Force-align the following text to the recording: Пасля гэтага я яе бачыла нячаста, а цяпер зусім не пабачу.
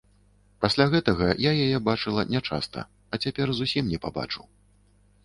Пасля 0.63 0.85
гэтага 0.93 1.27
я 1.43 1.51
яе 1.65 1.77
бачыла 1.89 2.21
нячаста, 2.33 2.87
а 3.13 3.21
цяпер 3.27 3.47
зусім 3.59 3.83
не 3.93 3.99
пабачу. 4.07 4.41